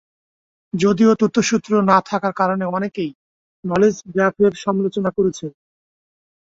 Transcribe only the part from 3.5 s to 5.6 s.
Knowledge graph এর সমালোচনা করেছেন।